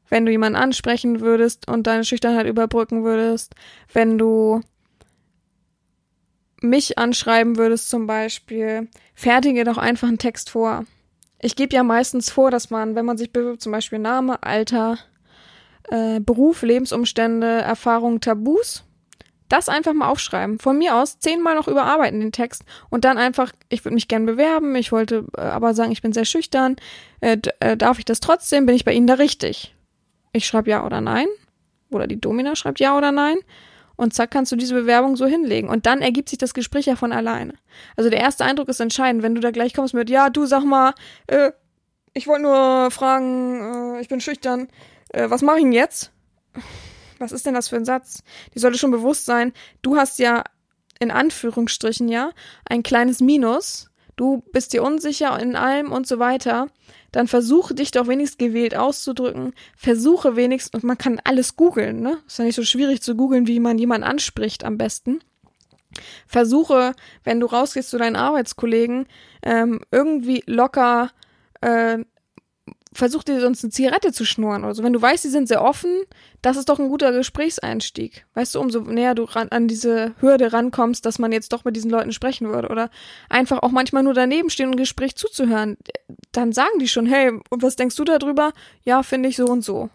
[0.09, 3.55] wenn du jemanden ansprechen würdest und deine Schüchternheit überbrücken würdest,
[3.93, 4.61] wenn du
[6.61, 10.85] mich anschreiben würdest zum Beispiel, fertige doch einfach einen Text vor.
[11.41, 14.99] Ich gebe ja meistens vor, dass man, wenn man sich bewirbt, zum Beispiel Name, Alter,
[15.89, 18.85] äh, Beruf, Lebensumstände, Erfahrung, Tabus,
[19.49, 20.59] das einfach mal aufschreiben.
[20.59, 24.27] Von mir aus zehnmal noch überarbeiten den Text und dann einfach, ich würde mich gern
[24.27, 26.77] bewerben, ich wollte äh, aber sagen, ich bin sehr schüchtern.
[27.21, 28.67] Äh, äh, darf ich das trotzdem?
[28.67, 29.75] Bin ich bei Ihnen da richtig?
[30.33, 31.27] Ich schreibe ja oder nein.
[31.91, 33.39] Oder die Domina schreibt ja oder nein.
[33.99, 35.69] Und zack, kannst du diese Bewerbung so hinlegen.
[35.69, 37.55] Und dann ergibt sich das Gespräch ja von alleine.
[37.97, 39.25] Also der erste Eindruck ist entscheidend.
[39.25, 40.95] Wenn du da gleich kommst mit, ja, du sag mal,
[41.27, 41.51] äh,
[42.15, 44.69] ich wollte nur fragen, äh, ich bin schüchtern,
[45.09, 46.13] äh, was mache ich denn jetzt?
[47.19, 48.23] Was ist denn das für ein Satz?
[48.55, 50.45] Die sollte schon bewusst sein, du hast ja
[51.01, 52.31] in Anführungsstrichen ja
[52.69, 53.88] ein kleines Minus,
[54.19, 56.69] du bist dir unsicher in allem und so weiter,
[57.13, 62.19] dann versuche dich doch wenigstens gewählt auszudrücken, versuche wenigstens, und man kann alles googeln, ne?
[62.27, 65.21] Ist ja nicht so schwierig zu googeln, wie man jemanden anspricht am besten.
[66.27, 66.93] Versuche,
[67.25, 69.07] wenn du rausgehst zu deinen Arbeitskollegen,
[69.43, 71.11] ähm, irgendwie locker
[71.63, 71.99] äh,
[72.99, 74.83] versuch dir sonst eine Zigarette zu schnurren oder so.
[74.83, 76.03] Wenn du weißt, die sind sehr offen,
[76.43, 78.27] das ist doch ein guter Gesprächseinstieg.
[78.35, 81.77] Weißt du, umso näher du ran, an diese Hürde rankommst, dass man jetzt doch mit
[81.77, 82.91] diesen Leuten sprechen würde oder
[83.29, 85.77] einfach auch manchmal nur daneben stehen und ein Gespräch zuzuhören,
[86.33, 88.53] dann sagen die schon, hey, und was denkst du darüber?
[88.85, 89.91] Ja, finde ich so und so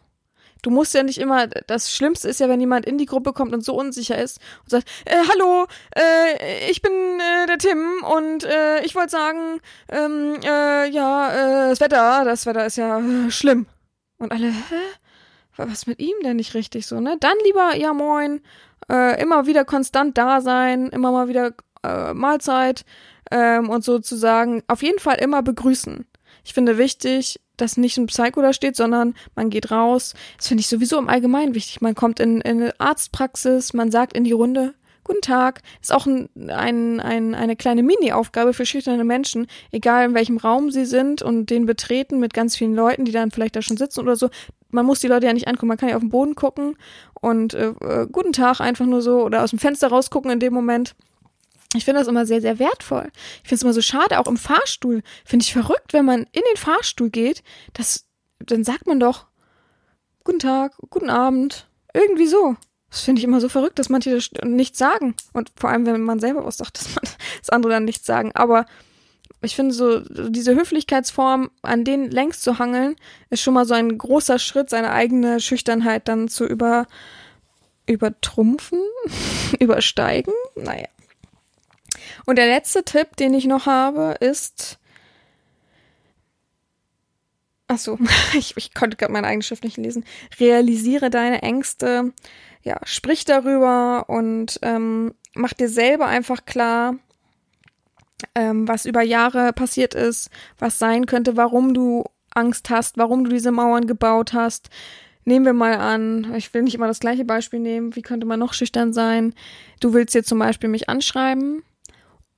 [0.63, 3.53] du musst ja nicht immer, das Schlimmste ist ja, wenn jemand in die Gruppe kommt
[3.53, 8.43] und so unsicher ist und sagt, äh, hallo, äh, ich bin äh, der Tim und
[8.45, 13.29] äh, ich wollte sagen, ähm, äh, ja, äh, das Wetter, das Wetter ist ja äh,
[13.29, 13.67] schlimm.
[14.17, 14.75] Und alle, hä?
[15.55, 17.15] Was mit ihm denn nicht richtig so, ne?
[17.19, 18.41] Dann lieber, ja moin,
[18.91, 21.51] äh, immer wieder konstant da sein, immer mal wieder
[21.83, 22.85] äh, Mahlzeit
[23.29, 26.07] ähm, und sozusagen auf jeden Fall immer begrüßen.
[26.43, 30.13] Ich finde wichtig, dass nicht ein Psycho da steht, sondern man geht raus.
[30.37, 31.81] Das finde ich sowieso im Allgemeinen wichtig.
[31.81, 34.73] Man kommt in, in eine Arztpraxis, man sagt in die Runde,
[35.05, 35.61] Guten Tag.
[35.81, 40.71] Ist auch ein, ein, ein, eine kleine Mini-Aufgabe für schüchterne Menschen, egal in welchem Raum
[40.71, 43.99] sie sind und den betreten mit ganz vielen Leuten, die dann vielleicht da schon sitzen
[43.99, 44.29] oder so.
[44.69, 46.77] Man muss die Leute ja nicht angucken, man kann ja auf den Boden gucken
[47.19, 50.53] und äh, äh, guten Tag einfach nur so oder aus dem Fenster rausgucken in dem
[50.53, 50.95] Moment.
[51.73, 53.11] Ich finde das immer sehr, sehr wertvoll.
[53.43, 55.01] Ich finde es immer so schade, auch im Fahrstuhl.
[55.25, 58.05] Finde ich verrückt, wenn man in den Fahrstuhl geht, das,
[58.39, 59.25] dann sagt man doch,
[60.23, 61.67] guten Tag, guten Abend.
[61.93, 62.55] Irgendwie so.
[62.89, 65.15] Das finde ich immer so verrückt, dass manche das nichts sagen.
[65.33, 67.03] Und vor allem, wenn man selber was sagt, dass man
[67.39, 68.31] das andere dann nichts sagen.
[68.35, 68.65] Aber
[69.41, 72.95] ich finde so, diese Höflichkeitsform, an denen längst zu hangeln,
[73.29, 76.87] ist schon mal so ein großer Schritt, seine eigene Schüchternheit dann zu über,
[77.85, 78.79] übertrumpfen,
[79.59, 80.33] übersteigen.
[80.55, 80.87] Naja.
[82.25, 84.79] Und der letzte Tipp, den ich noch habe, ist.
[87.67, 87.97] Ach so,
[88.37, 90.05] ich, ich konnte gerade meine eigene Schrift nicht lesen.
[90.39, 92.13] Realisiere deine Ängste,
[92.61, 96.95] ja, sprich darüber und ähm, mach dir selber einfach klar,
[98.35, 103.29] ähm, was über Jahre passiert ist, was sein könnte, warum du Angst hast, warum du
[103.29, 104.69] diese Mauern gebaut hast.
[105.25, 108.39] Nehmen wir mal an, ich will nicht immer das gleiche Beispiel nehmen, wie könnte man
[108.39, 109.33] noch schüchtern sein?
[109.79, 111.63] Du willst jetzt zum Beispiel mich anschreiben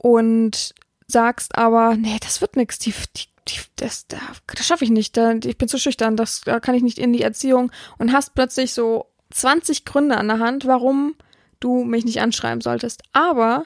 [0.05, 0.75] und
[1.07, 4.19] sagst aber, nee, das wird nix, die, die, die, das, das,
[4.63, 7.71] schaffe ich nicht, ich bin zu schüchtern, das da kann ich nicht in die Erziehung
[7.97, 11.15] und hast plötzlich so 20 Gründe an der Hand, warum
[11.59, 13.01] du mich nicht anschreiben solltest.
[13.13, 13.63] Aber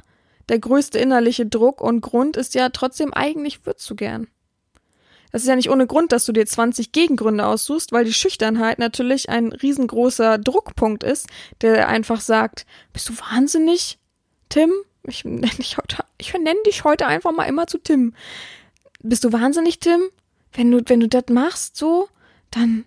[0.47, 4.27] der größte innerliche Druck und Grund ist ja trotzdem, eigentlich würdest du gern.
[5.33, 8.79] Das ist ja nicht ohne Grund, dass du dir 20 Gegengründe aussuchst, weil die Schüchternheit
[8.79, 11.27] natürlich ein riesengroßer Druckpunkt ist,
[11.59, 13.99] der einfach sagt, bist du wahnsinnig,
[14.47, 14.71] Tim?
[15.09, 18.13] Ich nenne dich heute, ich nenne dich heute einfach mal immer zu Tim.
[19.01, 20.09] Bist du wahnsinnig, Tim?
[20.53, 22.09] Wenn du, wenn du das machst, so,
[22.51, 22.85] dann,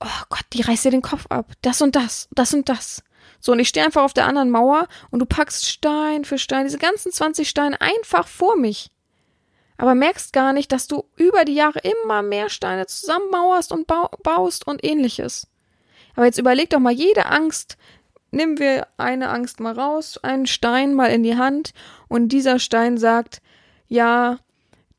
[0.00, 1.52] oh Gott, die reißt dir den Kopf ab.
[1.62, 3.02] Das und das, das und das.
[3.40, 6.64] So, und ich stehe einfach auf der anderen Mauer und du packst Stein für Stein,
[6.64, 8.90] diese ganzen 20 Steine einfach vor mich.
[9.76, 14.66] Aber merkst gar nicht, dass du über die Jahre immer mehr Steine zusammenmauerst und baust
[14.66, 15.46] und ähnliches.
[16.16, 17.76] Aber jetzt überleg doch mal jede Angst,
[18.30, 21.72] nehmen wir eine Angst mal raus, einen Stein mal in die Hand
[22.08, 23.40] und dieser Stein sagt,
[23.88, 24.38] ja,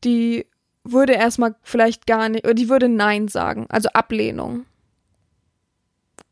[0.03, 0.45] die
[0.83, 4.65] würde erstmal vielleicht gar nicht, oder die würde Nein sagen, also Ablehnung.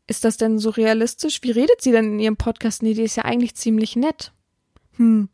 [0.06, 1.42] Ist das denn so realistisch?
[1.42, 2.82] Wie redet sie denn in ihrem Podcast?
[2.82, 4.32] Nee, die ist ja eigentlich ziemlich nett.
[4.96, 5.28] Hm.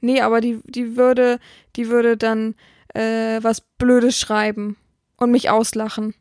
[0.00, 1.40] Nee, aber die, die würde,
[1.74, 2.54] die würde dann
[2.94, 4.76] äh, was Blödes schreiben
[5.16, 6.14] und mich auslachen.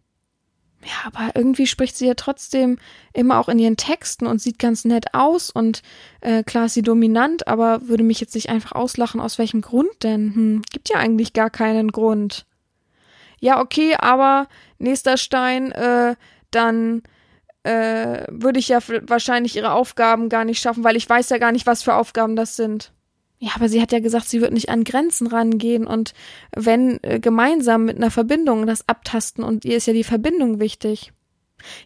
[0.83, 2.79] Ja, aber irgendwie spricht sie ja trotzdem
[3.13, 5.83] immer auch in ihren Texten und sieht ganz nett aus und
[6.21, 9.91] äh, klar ist sie dominant, aber würde mich jetzt nicht einfach auslachen, aus welchem Grund
[10.01, 10.33] denn?
[10.33, 12.45] Hm, gibt ja eigentlich gar keinen Grund.
[13.39, 14.47] Ja, okay, aber
[14.79, 16.15] nächster Stein, äh,
[16.49, 17.03] dann
[17.63, 21.51] äh, würde ich ja wahrscheinlich ihre Aufgaben gar nicht schaffen, weil ich weiß ja gar
[21.51, 22.91] nicht, was für Aufgaben das sind.
[23.43, 26.13] Ja, aber sie hat ja gesagt, sie wird nicht an Grenzen rangehen und
[26.55, 31.11] wenn äh, gemeinsam mit einer Verbindung das abtasten und ihr ist ja die Verbindung wichtig.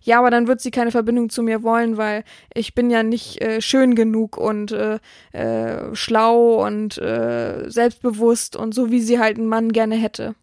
[0.02, 3.42] Ja, aber dann wird sie keine Verbindung zu mir wollen, weil ich bin ja nicht
[3.42, 5.00] äh, schön genug und äh,
[5.32, 10.36] äh, schlau und äh, selbstbewusst und so, wie sie halt einen Mann gerne hätte.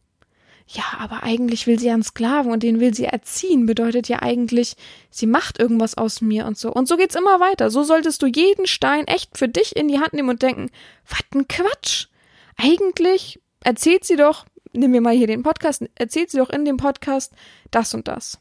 [0.74, 4.74] Ja, aber eigentlich will sie einen Sklaven und den will sie erziehen, bedeutet ja eigentlich,
[5.10, 6.72] sie macht irgendwas aus mir und so.
[6.72, 7.70] Und so geht's immer weiter.
[7.70, 10.70] So solltest du jeden Stein echt für dich in die Hand nehmen und denken,
[11.06, 12.06] was ein Quatsch.
[12.56, 16.78] Eigentlich erzählt sie doch, nimm mir mal hier den Podcast, erzählt sie doch in dem
[16.78, 17.34] Podcast
[17.70, 18.38] das und das.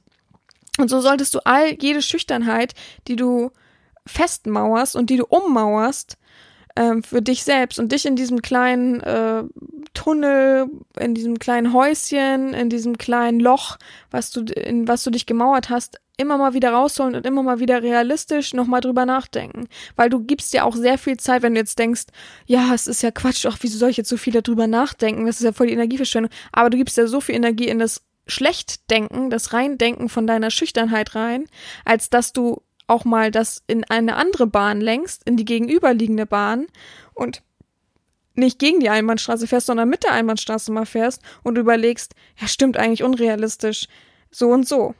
[0.80, 2.76] Und so solltest du all jede Schüchternheit,
[3.10, 3.52] die du
[4.08, 6.18] festmauerst und die du ummauerst,
[6.76, 9.44] ähm, für dich selbst und dich in diesem kleinen äh,
[9.94, 10.68] Tunnel,
[11.00, 13.78] in diesem kleinen Häuschen, in diesem kleinen Loch,
[14.10, 17.60] was du, in was du dich gemauert hast, immer mal wieder rausholen und immer mal
[17.60, 19.68] wieder realistisch nochmal drüber nachdenken.
[19.96, 22.04] Weil du gibst dir auch sehr viel Zeit, wenn du jetzt denkst,
[22.46, 25.26] ja, es ist ja Quatsch, ach, wieso soll ich jetzt so viel darüber nachdenken?
[25.26, 26.32] Das ist ja voll die Energieverschwendung.
[26.52, 31.16] Aber du gibst ja so viel Energie in das Schlechtdenken, das Reindenken von deiner Schüchternheit
[31.16, 31.46] rein,
[31.86, 36.68] als dass du auch mal das in eine andere Bahn lenkst, in die gegenüberliegende Bahn
[37.14, 37.42] und
[38.34, 42.78] nicht gegen die Einbahnstraße fährst, sondern mit der Einbahnstraße mal fährst und überlegst, ja, stimmt
[42.78, 43.88] eigentlich unrealistisch,
[44.30, 44.96] so und so.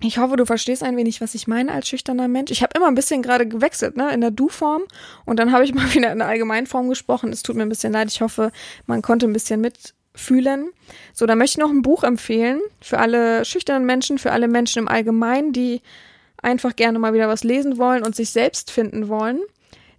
[0.00, 2.50] Ich hoffe, du verstehst ein wenig, was ich meine als schüchterner Mensch.
[2.50, 4.82] Ich habe immer ein bisschen gerade gewechselt, ne, in der Du-Form
[5.24, 7.32] und dann habe ich mal wieder in der Allgemeinform gesprochen.
[7.32, 8.08] Es tut mir ein bisschen leid.
[8.10, 8.50] Ich hoffe,
[8.86, 10.70] man konnte ein bisschen mitfühlen.
[11.12, 14.80] So, da möchte ich noch ein Buch empfehlen für alle schüchternen Menschen, für alle Menschen
[14.80, 15.80] im Allgemeinen, die
[16.44, 19.40] einfach gerne mal wieder was lesen wollen und sich selbst finden wollen.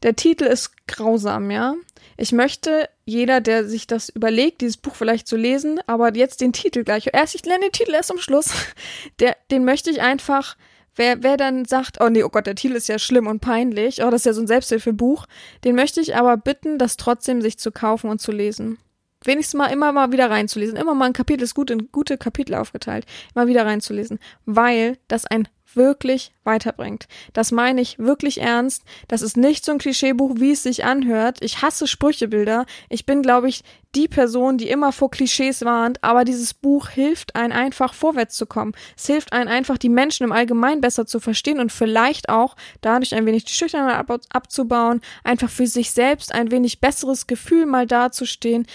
[0.04, 1.76] Der Titel ist grausam, ja.
[2.18, 6.54] Ich möchte jeder, der sich das überlegt, dieses Buch vielleicht zu lesen, aber jetzt den
[6.54, 7.10] Titel gleich.
[7.12, 8.52] Erst, ich lerne den Titel erst am Schluss.
[9.20, 10.56] Der, den möchte ich einfach
[10.96, 14.04] wer, wer dann sagt, oh nee, oh Gott, der Titel ist ja schlimm und peinlich,
[14.04, 15.26] oh, das ist ja so ein Selbsthilfebuch,
[15.64, 18.78] den möchte ich aber bitten, das trotzdem sich zu kaufen und zu lesen.
[19.24, 20.78] Wenigstens mal immer mal wieder reinzulesen.
[20.78, 23.06] Immer mal ein Kapitel ist gut in gute Kapitel aufgeteilt.
[23.34, 24.20] Immer wieder reinzulesen.
[24.46, 27.08] Weil das ein wirklich weiterbringt.
[27.34, 28.84] Das meine ich wirklich ernst.
[29.08, 31.40] Das ist nicht so ein Klischeebuch, wie es sich anhört.
[31.42, 32.66] Ich hasse Sprüchebilder.
[32.90, 33.64] Ich bin, glaube ich,
[33.96, 38.46] die Person, die immer vor Klischees warnt, aber dieses Buch hilft einen einfach vorwärts zu
[38.46, 38.74] kommen.
[38.98, 43.16] Es hilft einen einfach, die Menschen im Allgemeinen besser zu verstehen und vielleicht auch dadurch
[43.16, 47.88] ein wenig die Schüchternheit ab abzubauen, einfach für sich selbst ein wenig besseres Gefühl mal
[47.88, 48.68] dazustehen.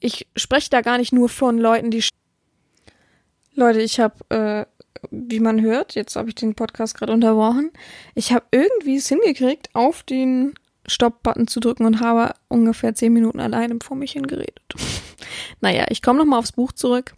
[0.00, 2.04] Ich spreche da gar nicht nur von Leuten, die
[3.54, 4.77] Leute, ich habe äh,
[5.10, 7.70] wie man hört, jetzt habe ich den Podcast gerade unterbrochen,
[8.14, 10.54] ich habe irgendwie es hingekriegt, auf den
[10.86, 14.62] Stop-Button zu drücken und habe ungefähr zehn Minuten alleine vor mich hingeredet.
[15.60, 17.14] naja, ich komme nochmal aufs Buch zurück.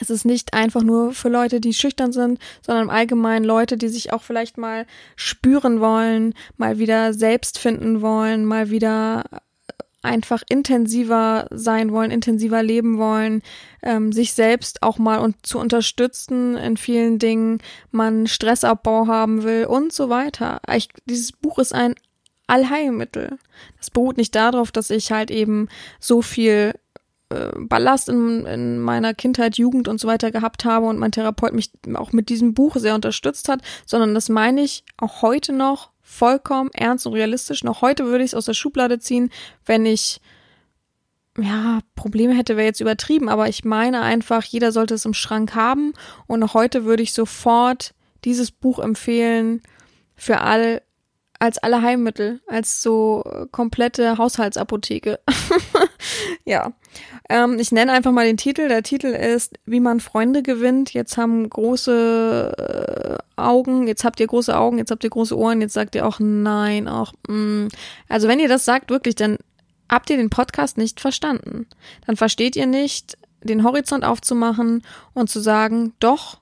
[0.00, 3.88] Es ist nicht einfach nur für Leute, die schüchtern sind, sondern im Allgemeinen Leute, die
[3.88, 9.24] sich auch vielleicht mal spüren wollen, mal wieder selbst finden wollen, mal wieder
[10.06, 13.42] einfach intensiver sein wollen, intensiver leben wollen,
[13.82, 17.58] ähm, sich selbst auch mal und zu unterstützen in vielen Dingen,
[17.90, 20.60] man Stressabbau haben will und so weiter.
[20.74, 21.94] Ich, dieses Buch ist ein
[22.46, 23.38] Allheilmittel.
[23.78, 26.74] Das beruht nicht darauf, dass ich halt eben so viel
[27.28, 31.54] äh, Ballast in, in meiner Kindheit, Jugend und so weiter gehabt habe und mein Therapeut
[31.54, 35.90] mich auch mit diesem Buch sehr unterstützt hat, sondern das meine ich auch heute noch
[36.06, 37.64] vollkommen ernst und realistisch.
[37.64, 39.30] Noch heute würde ich es aus der Schublade ziehen,
[39.66, 40.20] wenn ich
[41.36, 45.54] ja, Probleme hätte, wäre jetzt übertrieben, aber ich meine einfach, jeder sollte es im Schrank
[45.54, 45.92] haben
[46.26, 47.92] und noch heute würde ich sofort
[48.24, 49.60] dieses Buch empfehlen
[50.14, 50.80] für all
[51.38, 55.20] als alle Heilmittel, als so äh, komplette Haushaltsapotheke.
[56.44, 56.72] ja.
[57.28, 58.68] Ähm, ich nenne einfach mal den Titel.
[58.68, 60.92] Der Titel ist Wie man Freunde gewinnt.
[60.92, 65.60] Jetzt haben große äh, Augen, jetzt habt ihr große Augen, jetzt habt ihr große Ohren,
[65.60, 67.68] jetzt sagt ihr auch nein, auch mm.
[68.08, 69.38] Also wenn ihr das sagt, wirklich, dann
[69.88, 71.66] habt ihr den Podcast nicht verstanden.
[72.06, 74.82] Dann versteht ihr nicht, den Horizont aufzumachen
[75.14, 76.40] und zu sagen, doch,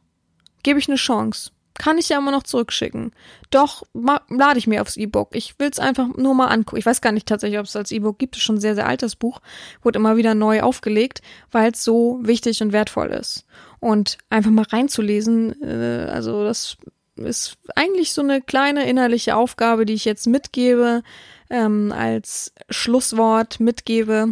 [0.62, 3.12] gebe ich eine Chance kann ich ja immer noch zurückschicken.
[3.50, 5.30] Doch, lade ich mir aufs E-Book.
[5.34, 6.78] Ich will es einfach nur mal angucken.
[6.78, 8.37] Ich weiß gar nicht tatsächlich, ob es als E-Book gibt.
[8.37, 9.40] Es ist schon ein sehr, sehr altes Buch.
[9.82, 13.44] Wurde immer wieder neu aufgelegt, weil es so wichtig und wertvoll ist.
[13.80, 16.76] Und einfach mal reinzulesen, äh, also das
[17.16, 21.02] ist eigentlich so eine kleine innerliche Aufgabe, die ich jetzt mitgebe,
[21.50, 24.30] ähm, als Schlusswort mitgebe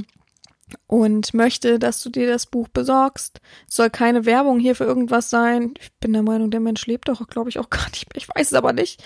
[0.86, 3.40] und möchte, dass du dir das Buch besorgst.
[3.68, 5.74] Es soll keine Werbung hier für irgendwas sein.
[5.80, 8.06] Ich bin der Meinung, der Mensch lebt doch, glaube ich, auch gar nicht.
[8.14, 9.02] Ich weiß es aber nicht.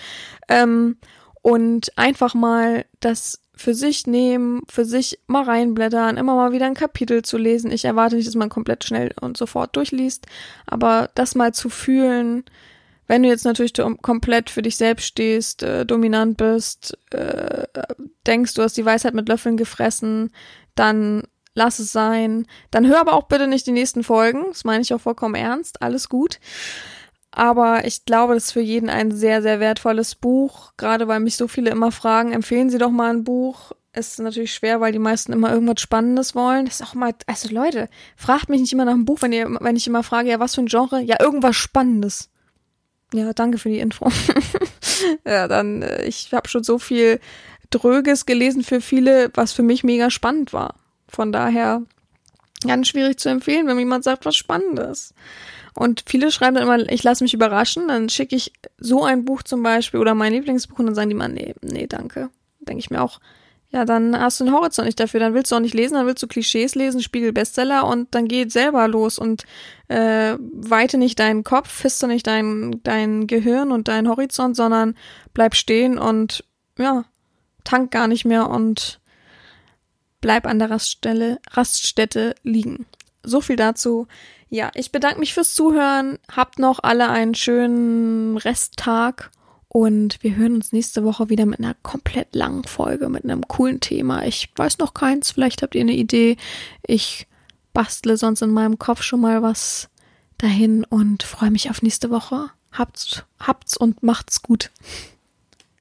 [0.47, 0.97] Ähm,
[1.41, 6.73] und einfach mal das für sich nehmen, für sich mal reinblättern, immer mal wieder ein
[6.73, 7.71] Kapitel zu lesen.
[7.71, 10.27] Ich erwarte nicht, dass man komplett schnell und sofort durchliest,
[10.65, 12.43] aber das mal zu fühlen,
[13.07, 17.65] wenn du jetzt natürlich komplett für dich selbst stehst, äh, dominant bist, äh,
[18.27, 20.31] denkst, du hast die Weisheit mit Löffeln gefressen,
[20.75, 21.23] dann
[21.57, 22.45] lass es sein.
[22.71, 24.45] Dann hör aber auch bitte nicht die nächsten Folgen.
[24.49, 25.81] Das meine ich auch vollkommen ernst.
[25.81, 26.39] Alles gut.
[27.31, 30.73] Aber ich glaube, das ist für jeden ein sehr, sehr wertvolles Buch.
[30.77, 33.71] Gerade weil mich so viele immer fragen, empfehlen Sie doch mal ein Buch.
[33.91, 36.65] Ist natürlich schwer, weil die meisten immer irgendwas Spannendes wollen.
[36.65, 39.49] Das ist auch mal, also Leute, fragt mich nicht immer nach einem Buch, wenn ihr,
[39.59, 41.01] wenn ich immer frage, ja, was für ein Genre?
[41.01, 42.29] Ja, irgendwas Spannendes.
[43.13, 44.11] Ja, danke für die Info.
[45.25, 47.19] ja, dann, äh, ich habe schon so viel
[47.71, 50.75] Dröges gelesen für viele, was für mich mega spannend war.
[51.07, 51.83] Von daher
[52.65, 55.13] ganz schwierig zu empfehlen, wenn jemand sagt, was Spannendes.
[55.73, 59.43] Und viele schreiben dann immer, ich lasse mich überraschen, dann schicke ich so ein Buch
[59.43, 62.29] zum Beispiel oder mein Lieblingsbuch und dann sagen die mal, nee, nee, danke.
[62.61, 63.19] Denke ich mir auch,
[63.69, 66.07] ja, dann hast du einen Horizont nicht dafür, dann willst du auch nicht lesen, dann
[66.07, 69.43] willst du Klischees lesen, Spiegel Bestseller und dann geht selber los und
[69.89, 74.95] äh, weite nicht deinen Kopf, fiste nicht dein, dein Gehirn und deinen Horizont, sondern
[75.33, 76.45] bleib stehen und
[76.77, 77.03] ja,
[77.65, 78.99] tank gar nicht mehr und
[80.21, 82.85] bleib an der Raststelle, Raststätte liegen.
[83.23, 84.07] So viel dazu.
[84.49, 86.19] Ja, ich bedanke mich fürs Zuhören.
[86.33, 89.31] Habt noch alle einen schönen Resttag
[89.67, 93.79] und wir hören uns nächste Woche wieder mit einer komplett langen Folge, mit einem coolen
[93.79, 94.25] Thema.
[94.25, 96.37] Ich weiß noch keins, vielleicht habt ihr eine Idee.
[96.85, 97.27] Ich
[97.73, 99.89] bastle sonst in meinem Kopf schon mal was
[100.37, 102.49] dahin und freue mich auf nächste Woche.
[102.71, 104.71] Habt's, habt's und macht's gut.